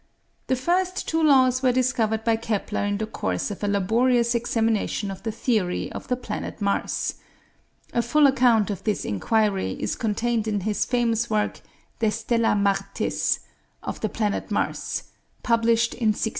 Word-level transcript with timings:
The 0.47 0.55
first 0.55 1.07
two 1.07 1.21
laws 1.21 1.61
were 1.61 1.71
discovered 1.71 2.23
by 2.23 2.35
Kepler 2.35 2.85
in 2.85 2.97
the 2.97 3.05
course 3.05 3.51
of 3.51 3.63
a 3.63 3.67
laborious 3.67 4.33
examination 4.33 5.11
of 5.11 5.21
the 5.21 5.31
theory 5.31 5.91
of 5.91 6.07
the 6.07 6.15
planet 6.15 6.59
Mars. 6.59 7.13
A 7.93 8.01
full 8.01 8.25
account 8.25 8.71
of 8.71 8.83
this 8.83 9.05
inquiry 9.05 9.73
is 9.73 9.95
contained 9.95 10.47
in 10.47 10.61
his 10.61 10.85
famous 10.85 11.29
work, 11.29 11.61
'De 11.99 12.09
Stella 12.09 12.55
Martis' 12.55 13.41
[Of 13.83 14.01
the 14.01 14.09
Planet 14.09 14.49
Mars], 14.49 15.03
published 15.43 15.93
in 15.93 16.07
1609. 16.07 16.29